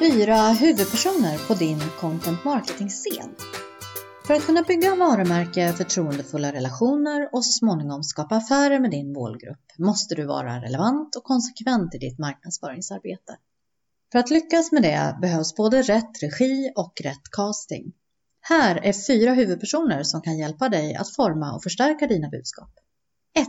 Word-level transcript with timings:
Fyra 0.00 0.36
huvudpersoner 0.36 1.48
på 1.48 1.54
din 1.54 1.80
content 2.00 2.44
marketing-scen. 2.44 3.34
För 4.26 4.34
att 4.34 4.46
kunna 4.46 4.62
bygga 4.62 4.94
varumärke, 4.94 5.72
förtroendefulla 5.72 6.52
relationer 6.52 7.28
och 7.32 7.44
så 7.44 7.52
småningom 7.52 8.02
skapa 8.02 8.36
affärer 8.36 8.80
med 8.80 8.90
din 8.90 9.12
målgrupp 9.12 9.78
måste 9.78 10.14
du 10.14 10.26
vara 10.26 10.62
relevant 10.62 11.16
och 11.16 11.24
konsekvent 11.24 11.94
i 11.94 11.98
ditt 11.98 12.18
marknadsföringsarbete. 12.18 13.38
För 14.12 14.18
att 14.18 14.30
lyckas 14.30 14.72
med 14.72 14.82
det 14.82 15.18
behövs 15.20 15.56
både 15.56 15.82
rätt 15.82 16.22
regi 16.22 16.72
och 16.76 17.00
rätt 17.04 17.30
casting. 17.32 17.92
Här 18.40 18.76
är 18.76 18.92
fyra 18.92 19.34
huvudpersoner 19.34 20.02
som 20.02 20.22
kan 20.22 20.38
hjälpa 20.38 20.68
dig 20.68 20.94
att 20.94 21.14
forma 21.14 21.54
och 21.54 21.62
förstärka 21.62 22.06
dina 22.06 22.28
budskap. 22.28 22.70
1. 23.34 23.48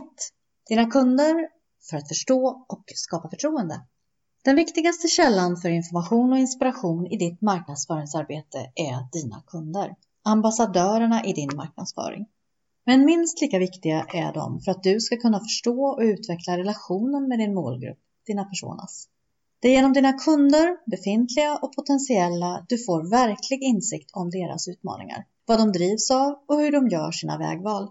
Dina 0.68 0.90
kunder 0.90 1.48
för 1.90 1.96
att 1.96 2.08
förstå 2.08 2.66
och 2.68 2.84
skapa 2.94 3.28
förtroende. 3.28 3.80
Den 4.44 4.56
viktigaste 4.56 5.08
källan 5.08 5.56
för 5.56 5.68
information 5.68 6.32
och 6.32 6.38
inspiration 6.38 7.06
i 7.06 7.16
ditt 7.16 7.40
marknadsföringsarbete 7.40 8.58
är 8.74 9.08
dina 9.12 9.42
kunder, 9.46 9.96
ambassadörerna 10.22 11.24
i 11.24 11.32
din 11.32 11.56
marknadsföring. 11.56 12.26
Men 12.86 13.04
minst 13.04 13.40
lika 13.40 13.58
viktiga 13.58 14.06
är 14.08 14.32
de 14.32 14.60
för 14.60 14.70
att 14.70 14.82
du 14.82 15.00
ska 15.00 15.16
kunna 15.16 15.40
förstå 15.40 15.84
och 15.84 16.00
utveckla 16.02 16.58
relationen 16.58 17.28
med 17.28 17.38
din 17.38 17.54
målgrupp, 17.54 17.98
dina 18.26 18.44
personas. 18.44 19.08
Det 19.60 19.68
är 19.68 19.72
genom 19.72 19.92
dina 19.92 20.12
kunder, 20.12 20.90
befintliga 20.90 21.58
och 21.62 21.72
potentiella, 21.72 22.66
du 22.68 22.84
får 22.84 23.10
verklig 23.10 23.62
insikt 23.62 24.10
om 24.12 24.30
deras 24.30 24.68
utmaningar, 24.68 25.26
vad 25.46 25.58
de 25.58 25.72
drivs 25.72 26.10
av 26.10 26.44
och 26.48 26.60
hur 26.60 26.72
de 26.72 26.88
gör 26.88 27.10
sina 27.10 27.38
vägval. 27.38 27.90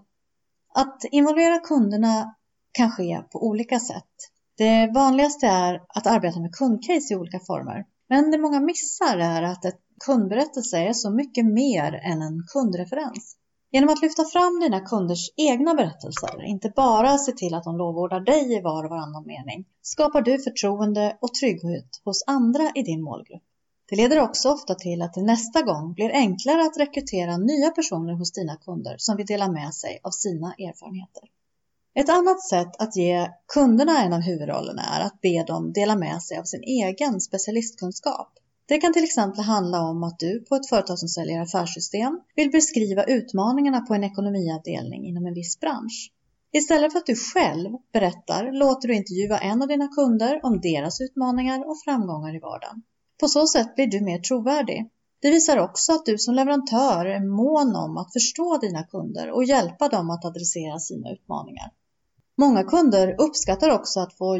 Att 0.74 1.04
involvera 1.10 1.58
kunderna 1.58 2.34
kan 2.72 2.90
ske 2.90 3.22
på 3.32 3.46
olika 3.46 3.80
sätt. 3.80 4.31
Det 4.56 4.90
vanligaste 4.94 5.46
är 5.46 5.82
att 5.88 6.06
arbeta 6.06 6.40
med 6.40 6.54
kundcase 6.54 7.14
i 7.14 7.16
olika 7.16 7.40
former. 7.40 7.84
Men 8.08 8.30
det 8.30 8.38
många 8.38 8.60
missar 8.60 9.18
är 9.18 9.42
att 9.42 9.64
ett 9.64 9.80
kundberättelse 10.04 10.78
är 10.78 10.92
så 10.92 11.10
mycket 11.10 11.46
mer 11.46 11.92
än 11.92 12.22
en 12.22 12.42
kundreferens. 12.52 13.36
Genom 13.70 13.88
att 13.88 14.02
lyfta 14.02 14.24
fram 14.24 14.60
dina 14.60 14.80
kunders 14.80 15.30
egna 15.36 15.74
berättelser, 15.74 16.42
inte 16.44 16.72
bara 16.76 17.18
se 17.18 17.32
till 17.32 17.54
att 17.54 17.64
de 17.64 17.76
lovordar 17.76 18.20
dig 18.20 18.56
i 18.56 18.60
var 18.60 18.84
och 18.84 18.90
varannan 18.90 19.26
mening, 19.26 19.64
skapar 19.82 20.22
du 20.22 20.38
förtroende 20.38 21.18
och 21.20 21.34
trygghet 21.34 22.00
hos 22.04 22.24
andra 22.26 22.70
i 22.74 22.82
din 22.82 23.02
målgrupp. 23.02 23.42
Det 23.88 23.96
leder 23.96 24.20
också 24.20 24.50
ofta 24.50 24.74
till 24.74 25.02
att 25.02 25.14
det 25.14 25.22
nästa 25.22 25.62
gång 25.62 25.92
blir 25.94 26.10
enklare 26.10 26.62
att 26.62 26.78
rekrytera 26.78 27.36
nya 27.36 27.70
personer 27.70 28.12
hos 28.12 28.32
dina 28.32 28.56
kunder 28.56 28.94
som 28.98 29.16
vill 29.16 29.26
dela 29.26 29.48
med 29.48 29.74
sig 29.74 30.00
av 30.02 30.10
sina 30.10 30.54
erfarenheter. 30.54 31.22
Ett 31.94 32.08
annat 32.08 32.42
sätt 32.42 32.76
att 32.78 32.96
ge 32.96 33.28
kunderna 33.54 34.02
en 34.02 34.12
av 34.12 34.20
huvudrollerna 34.20 34.82
är 34.82 35.06
att 35.06 35.20
be 35.20 35.44
dem 35.46 35.72
dela 35.72 35.96
med 35.96 36.22
sig 36.22 36.38
av 36.38 36.44
sin 36.44 36.62
egen 36.62 37.20
specialistkunskap. 37.20 38.32
Det 38.66 38.78
kan 38.78 38.92
till 38.92 39.04
exempel 39.04 39.44
handla 39.44 39.80
om 39.80 40.02
att 40.02 40.18
du 40.18 40.44
på 40.48 40.54
ett 40.54 40.68
företag 40.68 40.98
som 40.98 41.08
säljer 41.08 41.40
affärssystem 41.40 42.20
vill 42.36 42.50
beskriva 42.50 43.04
utmaningarna 43.04 43.80
på 43.80 43.94
en 43.94 44.04
ekonomiavdelning 44.04 45.06
inom 45.06 45.26
en 45.26 45.34
viss 45.34 45.60
bransch. 45.60 46.12
Istället 46.52 46.92
för 46.92 46.98
att 46.98 47.06
du 47.06 47.16
själv 47.16 47.70
berättar 47.92 48.52
låter 48.52 48.88
du 48.88 48.94
intervjua 48.94 49.38
en 49.38 49.62
av 49.62 49.68
dina 49.68 49.88
kunder 49.88 50.40
om 50.42 50.60
deras 50.60 51.00
utmaningar 51.00 51.70
och 51.70 51.76
framgångar 51.84 52.36
i 52.36 52.38
vardagen. 52.38 52.82
På 53.20 53.28
så 53.28 53.46
sätt 53.46 53.74
blir 53.74 53.86
du 53.86 54.00
mer 54.00 54.18
trovärdig. 54.18 54.90
Det 55.20 55.30
visar 55.30 55.58
också 55.58 55.92
att 55.92 56.06
du 56.06 56.18
som 56.18 56.34
leverantör 56.34 57.06
är 57.06 57.20
mån 57.20 57.76
om 57.76 57.96
att 57.96 58.12
förstå 58.12 58.58
dina 58.58 58.82
kunder 58.82 59.30
och 59.30 59.44
hjälpa 59.44 59.88
dem 59.88 60.10
att 60.10 60.24
adressera 60.24 60.78
sina 60.78 61.12
utmaningar. 61.12 61.70
Många 62.42 62.64
kunder 62.64 63.14
uppskattar 63.18 63.70
också 63.70 64.00
att 64.00 64.18
få 64.18 64.38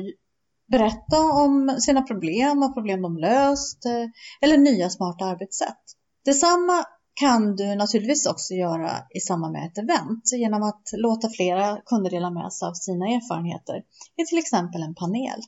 berätta 0.70 1.20
om 1.20 1.77
sina 1.81 2.03
problem 2.03 2.62
och 2.62 2.75
problem 2.75 3.03
de 3.03 3.17
löst 3.17 3.84
eh, 3.84 4.06
eller 4.41 4.58
nya 4.58 4.91
smarta 4.91 5.25
arbetssätt. 5.25 5.83
Detsamma 6.25 6.85
kan 7.14 7.57
du 7.57 7.74
naturligtvis 7.74 8.27
också 8.27 8.55
göra 8.55 8.90
i 9.14 9.20
samband 9.20 9.52
med 9.52 9.67
ett 9.67 9.79
event 9.79 10.33
genom 10.33 10.63
att 10.63 10.83
låta 10.92 11.29
flera 11.29 11.80
kunder 11.86 12.11
dela 12.11 12.30
med 12.30 12.52
sig 12.52 12.68
av 12.68 12.73
sina 12.74 13.07
erfarenheter 13.07 13.83
i 14.23 14.24
till 14.27 14.39
exempel 14.39 14.83
en 14.83 14.95
panel. 14.95 15.40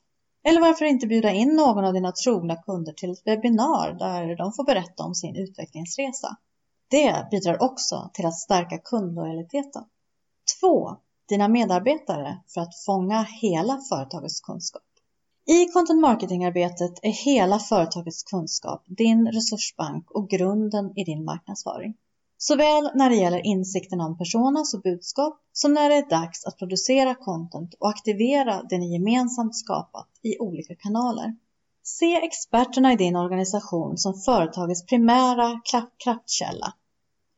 Eller 0.48 0.60
varför 0.60 0.84
inte 0.84 1.06
bjuda 1.06 1.30
in 1.30 1.56
någon 1.56 1.84
av 1.84 1.92
dina 1.92 2.12
trogna 2.12 2.56
kunder 2.56 2.92
till 2.92 3.10
ett 3.10 3.26
webbinar 3.26 3.92
där 3.98 4.36
de 4.36 4.52
får 4.52 4.64
berätta 4.64 5.02
om 5.02 5.14
sin 5.14 5.36
utvecklingsresa. 5.36 6.36
Det 6.90 7.28
bidrar 7.30 7.62
också 7.62 8.10
till 8.12 8.26
att 8.26 8.40
stärka 8.40 8.78
kundlojaliteten. 8.78 9.84
2 10.60 10.96
dina 11.28 11.48
medarbetare 11.48 12.38
för 12.54 12.60
att 12.60 12.76
fånga 12.86 13.22
hela 13.22 13.80
företagets 13.88 14.40
kunskap. 14.40 14.82
I 15.46 15.66
content 15.72 16.00
marketing-arbetet 16.00 16.98
är 17.02 17.10
hela 17.10 17.58
företagets 17.58 18.22
kunskap 18.22 18.82
din 18.86 19.26
resursbank 19.32 20.10
och 20.10 20.30
grunden 20.30 20.98
i 20.98 21.04
din 21.04 21.24
marknadsföring. 21.24 21.94
Såväl 22.38 22.90
när 22.94 23.10
det 23.10 23.16
gäller 23.16 23.46
insikten 23.46 24.00
om 24.00 24.18
personas 24.18 24.74
och 24.74 24.82
budskap 24.82 25.40
som 25.52 25.74
när 25.74 25.88
det 25.88 25.94
är 25.94 26.10
dags 26.10 26.44
att 26.44 26.58
producera 26.58 27.14
content 27.14 27.74
och 27.78 27.88
aktivera 27.88 28.62
det 28.62 28.78
ni 28.78 28.92
gemensamt 28.92 29.56
skapat 29.56 30.08
i 30.22 30.38
olika 30.38 30.74
kanaler. 30.74 31.36
Se 31.82 32.14
experterna 32.14 32.92
i 32.92 32.96
din 32.96 33.16
organisation 33.16 33.98
som 33.98 34.14
företagets 34.14 34.86
primära 34.86 35.60
kraftkälla 36.04 36.74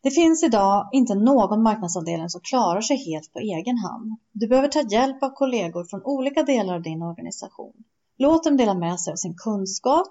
det 0.06 0.11
finns 0.11 0.43
idag 0.43 0.89
inte 0.93 1.15
någon 1.15 1.62
marknadsavdelning 1.62 2.28
som 2.28 2.41
klarar 2.41 2.81
sig 2.81 2.97
helt 2.97 3.33
på 3.33 3.39
egen 3.39 3.78
hand. 3.78 4.19
Du 4.33 4.49
behöver 4.49 4.69
ta 4.69 4.81
hjälp 4.81 5.22
av 5.22 5.31
kollegor 5.31 5.84
från 5.84 6.03
olika 6.05 6.43
delar 6.43 6.75
av 6.75 6.83
din 6.83 7.03
organisation. 7.03 7.72
Låt 8.19 8.45
dem 8.45 8.56
dela 8.56 8.75
med 8.75 9.00
sig 9.00 9.12
av 9.12 9.16
sin 9.16 9.34
kunskap. 9.37 10.06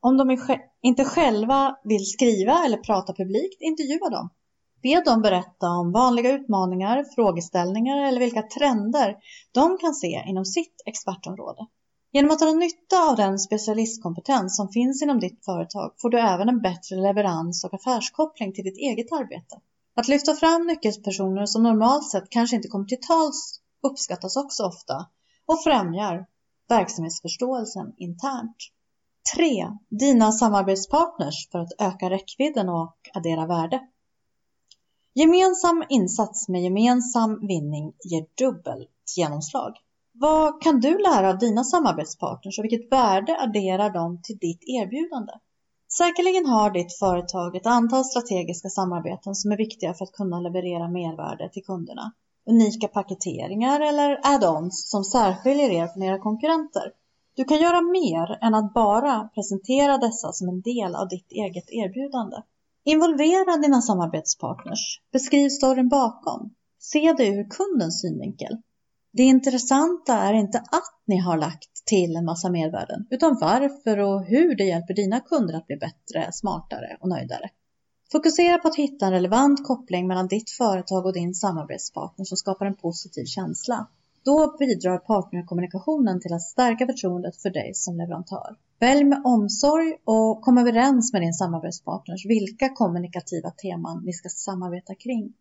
Om 0.00 0.16
de 0.16 0.38
inte 0.82 1.04
själva 1.04 1.76
vill 1.84 2.06
skriva 2.06 2.64
eller 2.64 2.76
prata 2.76 3.12
publikt, 3.12 3.60
intervjua 3.60 4.08
dem. 4.10 4.28
Be 4.82 5.02
dem 5.04 5.22
berätta 5.22 5.68
om 5.68 5.92
vanliga 5.92 6.32
utmaningar, 6.32 7.04
frågeställningar 7.14 8.08
eller 8.08 8.20
vilka 8.20 8.42
trender 8.42 9.16
de 9.52 9.78
kan 9.78 9.94
se 9.94 10.24
inom 10.26 10.44
sitt 10.44 10.82
expertområde. 10.86 11.66
Genom 12.12 12.30
att 12.30 12.38
dra 12.38 12.52
nytta 12.52 13.10
av 13.10 13.16
den 13.16 13.38
specialistkompetens 13.38 14.56
som 14.56 14.68
finns 14.68 15.02
inom 15.02 15.20
ditt 15.20 15.44
företag 15.44 15.94
får 16.02 16.10
du 16.10 16.20
även 16.20 16.48
en 16.48 16.60
bättre 16.60 16.96
leverans 16.96 17.64
och 17.64 17.74
affärskoppling 17.74 18.52
till 18.52 18.64
ditt 18.64 18.78
eget 18.78 19.12
arbete. 19.12 19.60
Att 19.94 20.08
lyfta 20.08 20.34
fram 20.34 20.66
nyckelpersoner 20.66 21.46
som 21.46 21.62
normalt 21.62 22.10
sett 22.10 22.30
kanske 22.30 22.56
inte 22.56 22.68
kommer 22.68 22.84
till 22.84 23.00
tals 23.00 23.60
uppskattas 23.82 24.36
också 24.36 24.62
ofta 24.62 25.06
och 25.46 25.62
främjar 25.64 26.26
verksamhetsförståelsen 26.68 27.92
internt. 27.96 28.56
3. 29.36 29.66
Dina 29.88 30.32
samarbetspartners 30.32 31.48
för 31.50 31.58
att 31.58 31.72
öka 31.78 32.10
räckvidden 32.10 32.68
och 32.68 32.96
addera 33.14 33.46
värde. 33.46 33.80
Gemensam 35.14 35.84
insats 35.88 36.48
med 36.48 36.62
gemensam 36.62 37.46
vinning 37.46 37.92
ger 38.04 38.26
dubbelt 38.38 38.90
genomslag. 39.16 39.72
Vad 40.20 40.62
kan 40.62 40.80
du 40.80 40.98
lära 40.98 41.28
av 41.28 41.38
dina 41.38 41.64
samarbetspartners 41.64 42.58
och 42.58 42.64
vilket 42.64 42.92
värde 42.92 43.40
adderar 43.40 43.90
de 43.90 44.22
till 44.22 44.38
ditt 44.38 44.62
erbjudande? 44.66 45.32
Säkerligen 45.98 46.46
har 46.46 46.70
ditt 46.70 46.98
företag 46.98 47.56
ett 47.56 47.66
antal 47.66 48.04
strategiska 48.04 48.68
samarbeten 48.68 49.34
som 49.34 49.52
är 49.52 49.56
viktiga 49.56 49.94
för 49.94 50.04
att 50.04 50.12
kunna 50.12 50.40
leverera 50.40 50.88
mervärde 50.88 51.48
till 51.52 51.64
kunderna. 51.64 52.12
Unika 52.46 52.88
paketeringar 52.88 53.80
eller 53.80 54.20
add-ons 54.22 54.90
som 54.90 55.04
särskiljer 55.04 55.70
er 55.70 55.86
från 55.86 56.02
era 56.02 56.18
konkurrenter. 56.18 56.92
Du 57.36 57.44
kan 57.44 57.58
göra 57.58 57.80
mer 57.80 58.38
än 58.40 58.54
att 58.54 58.74
bara 58.74 59.28
presentera 59.34 59.98
dessa 59.98 60.32
som 60.32 60.48
en 60.48 60.60
del 60.60 60.94
av 60.94 61.08
ditt 61.08 61.32
eget 61.32 61.70
erbjudande. 61.70 62.36
Involvera 62.84 63.56
dina 63.56 63.80
samarbetspartners. 63.82 65.00
Beskriv 65.12 65.48
storyn 65.48 65.88
bakom. 65.88 66.54
Se 66.78 67.14
det 67.18 67.26
ur 67.26 67.50
kundens 67.50 68.00
synvinkel. 68.00 68.56
Det 69.12 69.22
intressanta 69.22 70.14
är 70.14 70.32
inte 70.32 70.58
att 70.58 71.02
ni 71.06 71.16
har 71.16 71.36
lagt 71.36 71.86
till 71.86 72.16
en 72.16 72.24
massa 72.24 72.50
mervärden, 72.50 73.06
utan 73.10 73.38
varför 73.40 73.98
och 73.98 74.24
hur 74.24 74.56
det 74.56 74.64
hjälper 74.64 74.94
dina 74.94 75.20
kunder 75.20 75.54
att 75.54 75.66
bli 75.66 75.76
bättre, 75.76 76.32
smartare 76.32 76.96
och 77.00 77.08
nöjdare. 77.08 77.50
Fokusera 78.12 78.58
på 78.58 78.68
att 78.68 78.76
hitta 78.76 79.06
en 79.06 79.12
relevant 79.12 79.66
koppling 79.66 80.06
mellan 80.06 80.26
ditt 80.26 80.50
företag 80.50 81.06
och 81.06 81.12
din 81.12 81.34
samarbetspartner 81.34 82.24
som 82.24 82.36
skapar 82.36 82.66
en 82.66 82.76
positiv 82.76 83.24
känsla. 83.24 83.86
Då 84.24 84.56
bidrar 84.58 84.98
partnerkommunikationen 84.98 86.20
till 86.20 86.32
att 86.32 86.42
stärka 86.42 86.86
förtroendet 86.86 87.36
för 87.36 87.50
dig 87.50 87.74
som 87.74 87.96
leverantör. 87.96 88.56
Välj 88.80 89.04
med 89.04 89.22
omsorg 89.24 89.96
och 90.04 90.42
kom 90.42 90.58
överens 90.58 91.12
med 91.12 91.22
din 91.22 91.34
samarbetspartners 91.34 92.26
vilka 92.26 92.68
kommunikativa 92.68 93.50
teman 93.50 94.02
ni 94.04 94.12
ska 94.12 94.28
samarbeta 94.28 94.94
kring. 94.94 95.34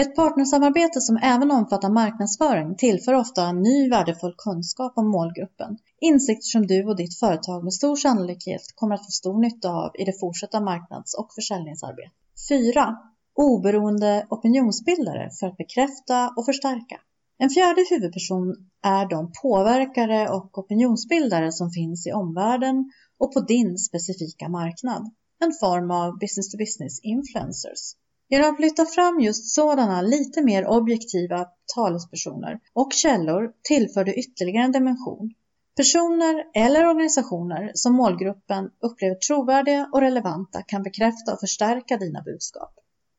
Ett 0.00 0.16
partnersamarbete 0.16 1.00
som 1.00 1.16
även 1.22 1.50
omfattar 1.50 1.90
marknadsföring 1.90 2.76
tillför 2.76 3.14
ofta 3.14 3.42
en 3.46 3.62
ny 3.62 3.88
värdefull 3.90 4.34
kunskap 4.38 4.92
om 4.96 5.10
målgruppen, 5.10 5.78
insikter 6.00 6.46
som 6.46 6.66
du 6.66 6.84
och 6.84 6.96
ditt 6.96 7.18
företag 7.18 7.64
med 7.64 7.72
stor 7.72 7.96
sannolikhet 7.96 8.62
kommer 8.74 8.94
att 8.94 9.04
få 9.06 9.10
stor 9.10 9.40
nytta 9.40 9.70
av 9.70 9.90
i 9.98 10.04
det 10.04 10.20
fortsatta 10.20 10.60
marknads 10.60 11.14
och 11.14 11.28
försäljningsarbetet. 11.34 12.12
4. 12.48 12.96
Oberoende 13.34 14.26
opinionsbildare 14.30 15.30
för 15.40 15.46
att 15.46 15.56
bekräfta 15.56 16.32
och 16.36 16.46
förstärka. 16.46 17.00
En 17.38 17.50
fjärde 17.50 17.84
huvudperson 17.90 18.56
är 18.82 19.08
de 19.08 19.32
påverkare 19.42 20.28
och 20.28 20.58
opinionsbildare 20.58 21.52
som 21.52 21.70
finns 21.70 22.06
i 22.06 22.12
omvärlden 22.12 22.92
och 23.18 23.32
på 23.32 23.40
din 23.40 23.78
specifika 23.78 24.48
marknad. 24.48 25.02
En 25.44 25.52
form 25.60 25.90
av 25.90 26.18
business 26.18 26.50
to 26.50 26.58
business 26.58 27.00
influencers. 27.02 27.94
Genom 28.30 28.54
att 28.54 28.60
lyfta 28.60 28.86
fram 28.86 29.20
just 29.20 29.54
sådana 29.54 30.02
lite 30.02 30.42
mer 30.42 30.66
objektiva 30.66 31.46
talespersoner 31.74 32.60
och 32.72 32.92
källor 32.92 33.52
tillför 33.62 34.04
du 34.04 34.14
ytterligare 34.14 34.64
en 34.64 34.72
dimension. 34.72 35.34
Personer 35.76 36.44
eller 36.54 36.88
organisationer 36.88 37.70
som 37.74 37.94
målgruppen 37.94 38.70
upplever 38.80 39.14
trovärdiga 39.14 39.88
och 39.92 40.00
relevanta 40.00 40.62
kan 40.62 40.82
bekräfta 40.82 41.32
och 41.32 41.40
förstärka 41.40 41.96
dina 41.96 42.22
budskap. 42.22 42.74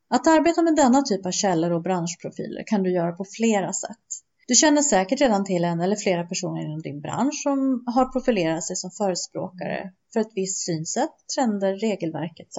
Att 0.10 0.28
arbeta 0.28 0.62
med 0.62 0.76
denna 0.76 1.02
typ 1.02 1.26
av 1.26 1.32
källor 1.32 1.72
och 1.72 1.82
branschprofiler 1.82 2.64
kan 2.68 2.84
du 2.84 2.92
göra 2.92 3.12
på 3.12 3.26
flera 3.38 3.74
sätt. 3.74 4.08
Du 4.48 4.56
känner 4.56 4.82
säkert 4.82 5.22
redan 5.22 5.46
till 5.46 5.64
en 5.64 5.82
eller 5.82 5.96
flera 5.96 6.24
personer 6.24 6.62
inom 6.66 6.82
din 6.82 7.02
bransch 7.02 7.42
som 7.44 7.84
har 7.86 8.06
profilerat 8.06 8.64
sig 8.64 8.76
som 8.76 8.92
förespråkare 8.92 9.92
för 10.14 10.20
ett 10.20 10.32
visst 10.36 10.66
synsätt, 10.66 11.16
trender, 11.36 11.76
regelverk 11.76 12.40
etc. 12.40 12.58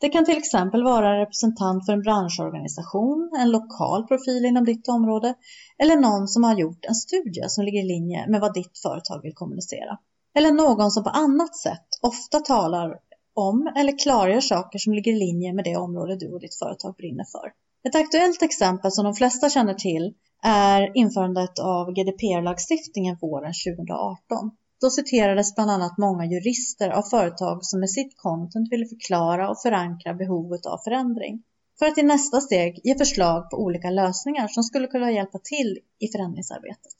Det 0.00 0.08
kan 0.08 0.24
till 0.24 0.38
exempel 0.38 0.84
vara 0.84 1.12
en 1.12 1.18
representant 1.18 1.86
för 1.86 1.92
en 1.92 2.02
branschorganisation, 2.02 3.30
en 3.38 3.50
lokal 3.50 4.06
profil 4.06 4.44
inom 4.44 4.64
ditt 4.64 4.88
område 4.88 5.34
eller 5.78 5.96
någon 5.96 6.28
som 6.28 6.44
har 6.44 6.58
gjort 6.58 6.84
en 6.84 6.94
studie 6.94 7.48
som 7.48 7.64
ligger 7.64 7.80
i 7.80 7.86
linje 7.86 8.26
med 8.28 8.40
vad 8.40 8.54
ditt 8.54 8.78
företag 8.78 9.22
vill 9.22 9.34
kommunicera. 9.34 9.98
Eller 10.34 10.52
någon 10.52 10.90
som 10.90 11.04
på 11.04 11.10
annat 11.10 11.56
sätt 11.56 11.86
ofta 12.02 12.40
talar 12.40 12.98
om 13.34 13.72
eller 13.76 13.98
klargör 13.98 14.40
saker 14.40 14.78
som 14.78 14.92
ligger 14.92 15.12
i 15.12 15.18
linje 15.18 15.52
med 15.52 15.64
det 15.64 15.76
område 15.76 16.16
du 16.16 16.32
och 16.32 16.40
ditt 16.40 16.54
företag 16.54 16.94
brinner 16.94 17.24
för. 17.24 17.52
Ett 17.88 17.94
aktuellt 17.94 18.42
exempel 18.42 18.92
som 18.92 19.04
de 19.04 19.14
flesta 19.14 19.50
känner 19.50 19.74
till 19.74 20.14
är 20.42 20.96
införandet 20.96 21.58
av 21.58 21.92
GDPR-lagstiftningen 21.92 23.16
våren 23.20 23.52
2018. 23.66 24.50
Då 24.80 24.90
citerades 24.90 25.54
bland 25.54 25.70
annat 25.70 25.98
många 25.98 26.24
jurister 26.24 26.90
av 26.90 27.02
företag 27.02 27.64
som 27.64 27.80
med 27.80 27.90
sitt 27.90 28.16
content 28.16 28.72
ville 28.72 28.86
förklara 28.86 29.50
och 29.50 29.62
förankra 29.62 30.14
behovet 30.14 30.66
av 30.66 30.78
förändring 30.84 31.42
för 31.78 31.86
att 31.86 31.98
i 31.98 32.02
nästa 32.02 32.40
steg 32.40 32.80
ge 32.84 32.98
förslag 32.98 33.50
på 33.50 33.56
olika 33.56 33.90
lösningar 33.90 34.48
som 34.48 34.62
skulle 34.62 34.86
kunna 34.86 35.12
hjälpa 35.12 35.38
till 35.38 35.78
i 35.98 36.08
förändringsarbetet. 36.08 36.94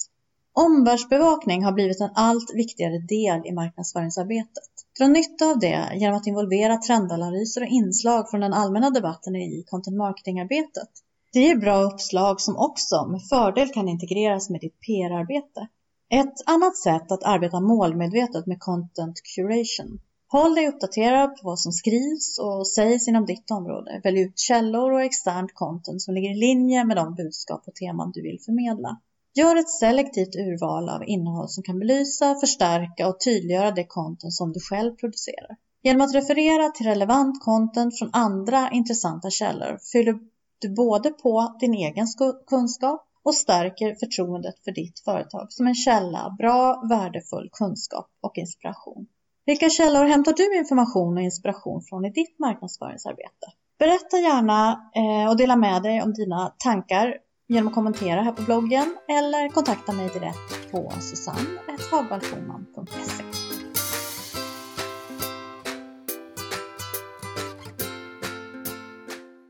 Omvärldsbevakning 0.52 1.64
har 1.64 1.72
blivit 1.72 2.00
en 2.00 2.10
allt 2.14 2.54
viktigare 2.54 2.98
del 2.98 3.46
i 3.46 3.52
marknadsföringsarbetet. 3.52 4.64
Dra 4.98 5.06
nytta 5.06 5.46
av 5.46 5.58
det 5.58 5.90
genom 5.94 6.16
att 6.16 6.26
involvera 6.26 6.76
trendanalyser 6.76 7.60
och 7.60 7.68
inslag 7.68 8.30
från 8.30 8.40
den 8.40 8.52
allmänna 8.52 8.90
debatten 8.90 9.36
i 9.36 9.64
content 9.66 9.96
marketing-arbetet. 9.96 10.88
Det 11.32 11.40
ger 11.40 11.56
bra 11.56 11.82
uppslag 11.82 12.40
som 12.40 12.56
också 12.56 13.06
med 13.06 13.22
fördel 13.28 13.68
kan 13.68 13.88
integreras 13.88 14.50
med 14.50 14.60
ditt 14.60 14.80
PR-arbete. 14.80 15.68
Ett 16.10 16.34
annat 16.46 16.76
sätt 16.76 17.12
att 17.12 17.24
arbeta 17.24 17.60
målmedvetet 17.60 18.46
med 18.46 18.60
content 18.60 19.20
curation. 19.34 20.00
Håll 20.28 20.54
dig 20.54 20.68
uppdaterad 20.68 21.36
på 21.36 21.40
vad 21.42 21.60
som 21.60 21.72
skrivs 21.72 22.38
och 22.38 22.68
sägs 22.68 23.08
inom 23.08 23.26
ditt 23.26 23.50
område. 23.50 24.00
Välj 24.04 24.20
ut 24.20 24.38
källor 24.38 24.92
och 24.92 25.02
externt 25.02 25.54
content 25.54 26.02
som 26.02 26.14
ligger 26.14 26.30
i 26.30 26.34
linje 26.34 26.84
med 26.84 26.96
de 26.96 27.14
budskap 27.14 27.62
och 27.66 27.74
teman 27.74 28.10
du 28.14 28.22
vill 28.22 28.40
förmedla. 28.44 29.00
Gör 29.34 29.56
ett 29.56 29.70
selektivt 29.70 30.36
urval 30.36 30.88
av 30.88 31.04
innehåll 31.08 31.48
som 31.48 31.62
kan 31.62 31.78
belysa, 31.78 32.34
förstärka 32.34 33.08
och 33.08 33.20
tydliggöra 33.20 33.70
det 33.70 33.84
content 33.84 34.32
som 34.32 34.52
du 34.52 34.60
själv 34.60 34.96
producerar. 34.96 35.56
Genom 35.82 36.00
att 36.02 36.14
referera 36.14 36.70
till 36.70 36.86
relevant 36.86 37.44
content 37.44 37.98
från 37.98 38.10
andra 38.12 38.70
intressanta 38.70 39.30
källor 39.30 39.78
fyller 39.92 40.18
du 40.58 40.74
både 40.74 41.10
på 41.10 41.56
din 41.60 41.74
egen 41.74 42.06
kunskap 42.46 43.06
och 43.24 43.34
stärker 43.34 43.94
förtroendet 43.94 44.64
för 44.64 44.72
ditt 44.72 45.00
företag 45.00 45.52
som 45.52 45.66
en 45.66 45.74
källa 45.74 46.24
av 46.24 46.36
bra, 46.36 46.82
värdefull 46.88 47.50
kunskap 47.52 48.10
och 48.20 48.38
inspiration. 48.38 49.06
Vilka 49.46 49.70
källor 49.70 50.04
hämtar 50.04 50.32
du 50.32 50.58
information 50.58 51.16
och 51.16 51.22
inspiration 51.22 51.82
från 51.82 52.04
i 52.04 52.10
ditt 52.10 52.38
marknadsföringsarbete? 52.38 53.46
Berätta 53.78 54.18
gärna 54.18 54.90
eh, 54.94 55.30
och 55.30 55.36
dela 55.36 55.56
med 55.56 55.82
dig 55.82 56.02
om 56.02 56.12
dina 56.12 56.54
tankar 56.58 57.14
genom 57.48 57.68
att 57.68 57.74
kommentera 57.74 58.22
här 58.22 58.32
på 58.32 58.42
bloggen 58.42 58.96
eller 59.08 59.48
kontakta 59.48 59.92
mig 59.92 60.08
direkt 60.08 60.70
på 60.70 60.92
susanne.hagvallschoman.se 61.00 63.53